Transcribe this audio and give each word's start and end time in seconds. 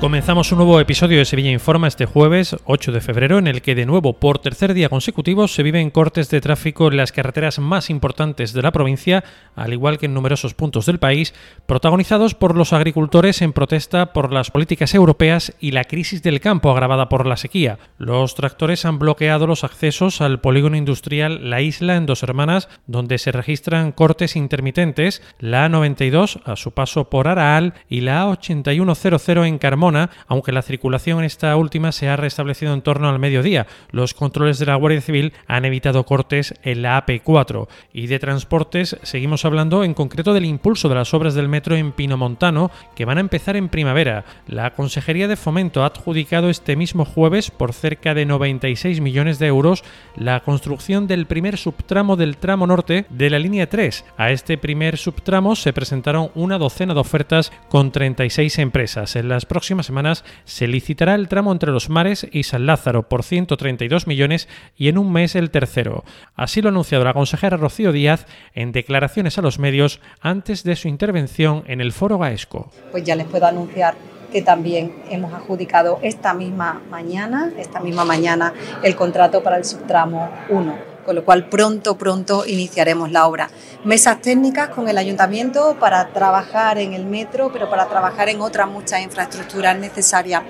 Comenzamos 0.00 0.50
un 0.50 0.56
nuevo 0.56 0.80
episodio 0.80 1.18
de 1.18 1.26
Sevilla 1.26 1.50
Informa 1.50 1.86
este 1.86 2.06
jueves 2.06 2.56
8 2.64 2.90
de 2.90 3.02
febrero 3.02 3.36
en 3.36 3.46
el 3.46 3.60
que 3.60 3.74
de 3.74 3.84
nuevo 3.84 4.14
por 4.14 4.38
tercer 4.38 4.72
día 4.72 4.88
consecutivo 4.88 5.46
se 5.46 5.62
viven 5.62 5.90
cortes 5.90 6.30
de 6.30 6.40
tráfico 6.40 6.88
en 6.88 6.96
las 6.96 7.12
carreteras 7.12 7.58
más 7.58 7.90
importantes 7.90 8.54
de 8.54 8.62
la 8.62 8.72
provincia, 8.72 9.22
al 9.54 9.74
igual 9.74 9.98
que 9.98 10.06
en 10.06 10.14
numerosos 10.14 10.54
puntos 10.54 10.86
del 10.86 10.98
país, 10.98 11.34
protagonizados 11.66 12.34
por 12.34 12.56
los 12.56 12.72
agricultores 12.72 13.42
en 13.42 13.52
protesta 13.52 14.14
por 14.14 14.32
las 14.32 14.50
políticas 14.50 14.94
europeas 14.94 15.52
y 15.60 15.72
la 15.72 15.84
crisis 15.84 16.22
del 16.22 16.40
campo 16.40 16.70
agravada 16.70 17.10
por 17.10 17.26
la 17.26 17.36
sequía. 17.36 17.78
Los 17.98 18.34
tractores 18.34 18.86
han 18.86 18.98
bloqueado 18.98 19.46
los 19.46 19.64
accesos 19.64 20.22
al 20.22 20.40
polígono 20.40 20.78
industrial 20.78 21.50
La 21.50 21.60
Isla 21.60 21.96
en 21.96 22.06
Dos 22.06 22.22
Hermanas, 22.22 22.70
donde 22.86 23.18
se 23.18 23.32
registran 23.32 23.92
cortes 23.92 24.34
intermitentes, 24.34 25.20
la 25.38 25.68
A92 25.68 26.40
a 26.46 26.56
su 26.56 26.72
paso 26.72 27.10
por 27.10 27.28
Araal 27.28 27.74
y 27.86 28.00
la 28.00 28.24
A8100 28.24 29.46
en 29.46 29.58
Carmona 29.58 29.89
aunque 30.26 30.52
la 30.52 30.62
circulación 30.62 31.20
en 31.20 31.24
esta 31.24 31.56
última 31.56 31.92
se 31.92 32.08
ha 32.08 32.16
restablecido 32.16 32.72
en 32.74 32.82
torno 32.82 33.08
al 33.08 33.18
mediodía. 33.18 33.66
Los 33.90 34.14
controles 34.14 34.58
de 34.58 34.66
la 34.66 34.76
Guardia 34.76 35.00
Civil 35.00 35.32
han 35.46 35.64
evitado 35.64 36.04
cortes 36.04 36.54
en 36.62 36.82
la 36.82 37.04
AP4. 37.04 37.68
Y 37.92 38.06
de 38.06 38.18
transportes 38.18 38.96
seguimos 39.02 39.44
hablando 39.44 39.84
en 39.84 39.94
concreto 39.94 40.34
del 40.34 40.44
impulso 40.44 40.88
de 40.88 40.94
las 40.94 41.14
obras 41.14 41.34
del 41.34 41.48
metro 41.48 41.76
en 41.76 41.92
Pinomontano 41.92 42.70
que 42.94 43.04
van 43.04 43.18
a 43.18 43.22
empezar 43.22 43.56
en 43.56 43.68
primavera. 43.68 44.24
La 44.46 44.74
Consejería 44.74 45.28
de 45.28 45.36
Fomento 45.36 45.82
ha 45.82 45.86
adjudicado 45.86 46.50
este 46.50 46.76
mismo 46.76 47.04
jueves 47.04 47.50
por 47.50 47.72
cerca 47.72 48.14
de 48.14 48.26
96 48.26 49.00
millones 49.00 49.38
de 49.38 49.46
euros 49.46 49.84
la 50.16 50.40
construcción 50.40 51.06
del 51.06 51.26
primer 51.26 51.56
subtramo 51.56 52.16
del 52.16 52.36
tramo 52.36 52.66
norte 52.66 53.06
de 53.08 53.30
la 53.30 53.38
línea 53.38 53.68
3. 53.68 54.04
A 54.16 54.30
este 54.30 54.58
primer 54.58 54.98
subtramo 54.98 55.56
se 55.56 55.72
presentaron 55.72 56.30
una 56.34 56.58
docena 56.58 56.94
de 56.94 57.00
ofertas 57.00 57.52
con 57.68 57.92
36 57.92 58.58
empresas. 58.58 59.16
En 59.16 59.28
las 59.28 59.46
próximas 59.46 59.79
semanas 59.86 60.24
se 60.44 60.66
licitará 60.66 61.14
el 61.14 61.28
tramo 61.28 61.52
entre 61.52 61.72
Los 61.72 61.88
Mares 61.88 62.26
y 62.30 62.44
San 62.44 62.66
Lázaro 62.66 63.08
por 63.08 63.22
132 63.22 64.06
millones 64.06 64.48
y 64.76 64.88
en 64.88 64.98
un 64.98 65.12
mes 65.12 65.34
el 65.34 65.50
tercero. 65.50 66.04
Así 66.34 66.62
lo 66.62 66.68
ha 66.68 66.72
anunciado 66.72 67.04
la 67.04 67.14
consejera 67.14 67.56
Rocío 67.56 67.92
Díaz 67.92 68.26
en 68.54 68.72
declaraciones 68.72 69.38
a 69.38 69.42
los 69.42 69.58
medios 69.58 70.00
antes 70.20 70.64
de 70.64 70.76
su 70.76 70.88
intervención 70.88 71.64
en 71.66 71.80
el 71.80 71.92
Foro 71.92 72.18
Gaesco. 72.18 72.70
Pues 72.90 73.04
ya 73.04 73.16
les 73.16 73.26
puedo 73.26 73.46
anunciar 73.46 73.94
que 74.32 74.42
también 74.42 74.94
hemos 75.10 75.32
adjudicado 75.32 75.98
esta 76.02 76.34
misma 76.34 76.80
mañana, 76.90 77.52
esta 77.58 77.80
misma 77.80 78.04
mañana, 78.04 78.54
el 78.82 78.94
contrato 78.94 79.42
para 79.42 79.56
el 79.56 79.64
subtramo 79.64 80.30
1 80.48 80.89
con 81.04 81.14
lo 81.16 81.24
cual 81.24 81.48
pronto, 81.48 81.96
pronto 81.96 82.44
iniciaremos 82.46 83.10
la 83.10 83.26
obra. 83.26 83.50
Mesas 83.84 84.20
técnicas 84.20 84.68
con 84.70 84.88
el 84.88 84.98
ayuntamiento 84.98 85.76
para 85.80 86.08
trabajar 86.08 86.78
en 86.78 86.92
el 86.92 87.04
metro, 87.04 87.50
pero 87.52 87.68
para 87.70 87.88
trabajar 87.88 88.28
en 88.28 88.40
otras 88.40 88.68
muchas 88.68 89.02
infraestructuras 89.02 89.78
necesarias 89.78 90.42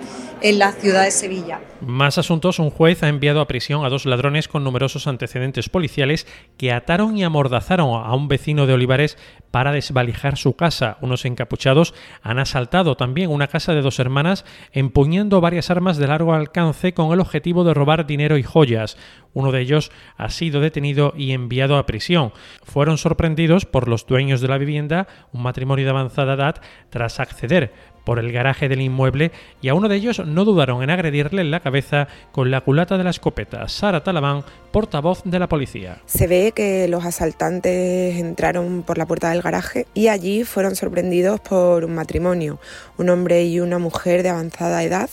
en 0.43 0.59
la 0.59 0.73
ciudad 0.73 1.05
de 1.05 1.11
Sevilla. 1.11 1.61
Más 1.81 2.19
asuntos. 2.19 2.59
Un 2.59 2.71
juez 2.71 3.03
ha 3.03 3.09
enviado 3.09 3.41
a 3.41 3.47
prisión 3.47 3.85
a 3.85 3.89
dos 3.89 4.07
ladrones 4.07 4.49
con 4.49 4.65
numerosos 4.65 5.07
antecedentes 5.07 5.69
policiales 5.69 6.27
que 6.57 6.73
ataron 6.73 7.17
y 7.17 7.25
amordazaron 7.25 8.03
a 8.05 8.15
un 8.15 8.29
vecino 8.29 8.67
de 8.67 8.75
Olivares 8.75 9.17
para 9.51 9.73
desvalijar 9.73 10.37
su 10.37 10.55
casa. 10.55 10.99
Unos 11.01 11.25
encapuchados 11.25 11.95
han 12.23 12.39
asaltado 12.39 12.97
también 12.97 13.31
una 13.31 13.49
casa 13.49 13.75
de 13.75 13.83
dos 13.83 13.99
hermanas 13.99 14.45
empuñando 14.73 15.41
varias 15.41 15.71
armas 15.71 15.97
de 15.97 16.07
largo 16.07 16.35
alcance 16.35 16.95
con 16.95 17.13
el 17.13 17.21
objetivo 17.21 17.65
de 17.65 17.75
robar 17.75 18.07
dinero 18.07 18.39
y 18.39 18.43
joyas. 18.43 18.97
Uno 19.33 19.53
de 19.53 19.61
ellos 19.61 19.93
ha 20.17 20.29
sido 20.31 20.61
detenido 20.61 21.13
y 21.17 21.33
enviado 21.33 21.77
a 21.77 21.87
prisión. 21.87 22.33
Fueron 22.63 22.99
sorprendidos 22.99 23.65
por 23.65 23.89
los 23.89 24.07
dueños 24.07 24.41
de 24.41 24.49
la 24.49 24.59
vivienda, 24.59 25.07
un 25.33 25.43
matrimonio 25.43 25.85
de 25.85 25.91
avanzada 25.91 26.35
edad, 26.35 26.57
tras 26.91 27.21
acceder 27.21 27.73
por 28.05 28.19
el 28.19 28.33
garaje 28.33 28.69
del 28.69 28.81
inmueble 28.81 29.31
y 29.61 29.69
a 29.69 29.75
uno 29.75 29.89
de 29.89 29.97
ellos 29.97 30.25
no 30.27 30.45
dudaron 30.45 30.83
en 30.83 30.91
agredirle 30.91 31.43
en 31.43 31.51
la 31.51 31.61
cabeza 31.61 32.09
con 32.33 32.51
la 32.51 32.63
culata 32.63 32.99
de 32.99 33.05
la 33.05 33.11
escopeta. 33.11 33.69
Sara 33.69 34.03
Talabán, 34.03 34.43
portavoz 34.73 35.23
de 35.25 35.39
la 35.39 35.49
policía. 35.49 35.99
Se 36.07 36.27
ve 36.27 36.53
que 36.55 36.89
los 36.89 37.05
asaltantes 37.05 38.19
entraron 38.19 38.83
por 38.83 38.99
la 38.99 39.07
puerta 39.07 39.31
del 39.31 39.40
garaje 39.43 39.87
y 39.95 40.09
allí 40.09 40.45
fueron 40.45 40.77
sorprendidos 40.77 41.41
por 41.41 41.85
un 41.85 41.95
matrimonio, 41.95 42.59
un 42.97 43.11
hombre 43.11 43.45
y 43.45 43.61
una 43.61 43.79
mujer 43.79 44.23
de 44.23 44.31
avanzada 44.31 44.83
edad, 44.83 45.11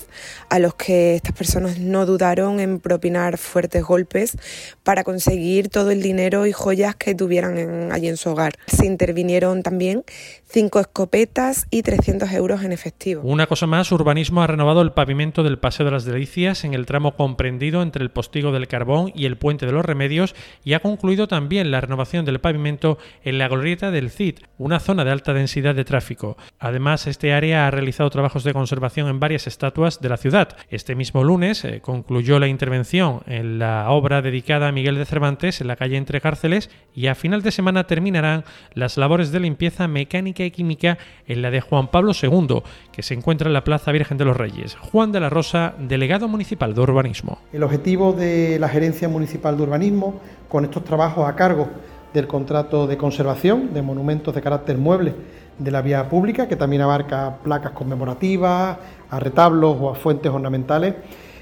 a 0.50 0.60
los 0.60 0.76
que 0.76 1.16
estas 1.16 1.34
personas 1.34 1.80
no 1.80 2.06
dudaron 2.06 2.60
en 2.60 2.80
propinar 2.80 3.38
fuertes 3.38 3.84
golpes 3.84 4.38
para 4.84 5.04
conseguir 5.04 5.70
todo 5.70 5.92
el 5.92 6.02
dinero 6.02 6.46
y 6.46 6.52
joyas 6.52 6.96
que 6.96 7.16
tuvieran 7.16 7.92
allí 7.92 8.08
en 8.08 8.18
su 8.18 8.30
hogar. 8.30 8.54
Se 8.68 8.86
intervinieron 8.86 9.64
también 9.64 10.04
cinco 10.46 10.80
escopetas 10.80 11.68
y 11.70 11.82
300 11.82 12.32
euros 12.32 12.64
en 12.64 12.72
efectivo. 12.72 13.22
Una 13.24 13.48
cosa 13.48 13.68
más, 13.68 13.92
Urbanismo 13.92 14.42
ha 14.42 14.48
renovado 14.48 14.82
el 14.82 14.92
pavimento 14.92 15.44
del 15.44 15.59
Paseo 15.59 15.86
de 15.86 15.92
las 15.92 16.06
Delicias 16.06 16.64
en 16.64 16.74
el 16.74 16.86
tramo 16.86 17.16
comprendido 17.16 17.82
entre 17.82 18.04
el 18.04 18.12
Postigo 18.12 18.52
del 18.52 18.68
Carbón 18.68 19.12
y 19.14 19.26
el 19.26 19.38
Puente 19.38 19.66
de 19.66 19.72
los 19.72 19.86
Remedios 19.86 20.36
y 20.64 20.74
ha 20.74 20.80
concluido 20.80 21.28
también 21.28 21.72
la 21.72 21.82
renovación 21.82 22.26
del 22.26 22.40
pavimento 22.40 22.98
en 23.24 23.38
la 23.38 23.48
glorieta 23.48 23.92
del 23.92 24.09
Una 24.57 24.79
zona 24.79 25.05
de 25.05 25.11
alta 25.11 25.33
densidad 25.33 25.75
de 25.75 25.85
tráfico. 25.85 26.38
Además, 26.57 27.05
este 27.05 27.33
área 27.33 27.67
ha 27.67 27.72
realizado 27.72 28.09
trabajos 28.09 28.44
de 28.44 28.53
conservación 28.53 29.07
en 29.09 29.19
varias 29.19 29.45
estatuas 29.45 30.01
de 30.01 30.09
la 30.09 30.17
ciudad. 30.17 30.57
Este 30.69 30.95
mismo 30.95 31.23
lunes 31.23 31.63
eh, 31.63 31.81
concluyó 31.81 32.39
la 32.39 32.47
intervención 32.47 33.22
en 33.28 33.59
la 33.59 33.91
obra 33.91 34.23
dedicada 34.23 34.69
a 34.69 34.72
Miguel 34.72 34.95
de 34.95 35.05
Cervantes 35.05 35.61
en 35.61 35.67
la 35.67 35.75
calle 35.75 35.97
Entre 35.97 36.19
Cárceles 36.19 36.72
y 36.95 37.07
a 37.07 37.16
final 37.16 37.44
de 37.44 37.51
semana 37.51 37.85
terminarán 37.85 38.44
las 38.73 38.97
labores 38.97 39.31
de 39.31 39.39
limpieza 39.39 39.88
mecánica 39.88 40.44
y 40.44 40.49
química 40.49 40.97
en 41.28 41.44
la 41.44 41.51
de 41.51 41.61
Juan 41.61 41.89
Pablo 41.89 42.13
II, 42.19 42.63
que 42.91 43.03
se 43.03 43.13
encuentra 43.13 43.47
en 43.47 43.53
la 43.53 43.63
Plaza 43.63 43.91
Virgen 43.91 44.17
de 44.17 44.25
los 44.25 44.35
Reyes. 44.35 44.75
Juan 44.75 45.11
de 45.11 45.19
la 45.19 45.29
Rosa, 45.29 45.75
delegado 45.78 46.28
municipal 46.28 46.73
de 46.73 46.81
urbanismo. 46.81 47.38
El 47.53 47.61
objetivo 47.61 48.13
de 48.13 48.57
la 48.57 48.69
Gerencia 48.69 49.07
Municipal 49.07 49.57
de 49.57 49.63
Urbanismo, 49.63 50.19
con 50.47 50.66
estos 50.66 50.84
trabajos 50.84 51.29
a 51.29 51.35
cargo 51.35 51.69
del 52.17 52.28
contrato 52.28 52.88
de 52.88 52.97
conservación 52.97 53.75
de 53.75 53.83
monumentos 53.83 54.33
de 54.33 54.41
carácter 54.41 54.75
mueble 54.75 55.13
de 55.59 55.69
la 55.69 55.83
vía 55.83 56.09
pública, 56.09 56.47
que 56.47 56.55
también 56.55 56.81
abarca 56.81 57.38
placas 57.44 57.73
conmemorativas, 57.73 58.78
a 59.11 59.19
retablos 59.19 59.78
o 59.79 59.91
a 59.91 59.95
fuentes 59.95 60.31
ornamentales. 60.31 60.95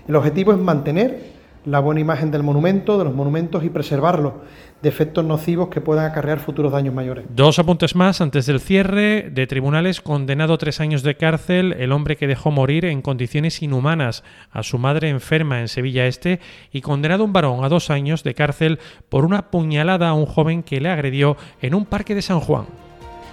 El 0.06 0.18
objetivo 0.18 0.52
es 0.52 0.58
mantener 0.58 1.35
la 1.66 1.80
buena 1.80 2.02
imagen 2.02 2.32
del 2.32 2.44
monumento, 2.44 2.98
de 2.98 3.06
los 3.06 3.14
monumentos 3.14 3.64
y 3.64 3.70
preservarlos 3.70 4.34
de 4.82 4.90
efectos 4.90 5.26
nocivos 5.26 5.70
que 5.70 5.82
puedan 5.82 6.06
acarrear 6.06 6.40
futuros 6.40 6.72
daños 6.72 6.94
mayores. 6.94 7.26
Dos 7.30 7.58
apuntes 7.58 7.96
más 7.96 8.22
antes 8.22 8.46
del 8.46 8.60
cierre 8.60 9.30
de 9.32 9.48
tribunales 9.48 10.02
condenado 10.02 10.54
a 10.54 10.58
tres 10.58 10.80
años 10.80 11.02
de 11.02 11.16
cárcel 11.16 11.74
el 11.80 11.92
hombre 11.92 12.18
que 12.18 12.28
dejó 12.28 12.52
morir 12.52 12.86
en 12.86 13.02
condiciones 13.02 13.64
inhumanas 13.64 14.24
a 14.52 14.64
su 14.64 14.78
madre 14.78 15.10
enferma 15.10 15.60
en 15.60 15.68
Sevilla 15.68 16.06
Este 16.06 16.40
y 16.72 16.82
condenado 16.82 17.24
un 17.24 17.34
varón 17.34 17.64
a 17.64 17.70
dos 17.70 17.90
años 17.90 18.24
de 18.24 18.36
cárcel 18.36 18.80
por 19.10 19.26
una 19.26 19.50
puñalada 19.50 20.10
a 20.10 20.14
un 20.14 20.26
joven 20.26 20.62
que 20.62 20.80
le 20.80 20.90
agredió 20.90 21.36
en 21.62 21.74
un 21.74 21.86
parque 21.86 22.14
de 22.14 22.22
San 22.22 22.40
Juan. 22.40 22.85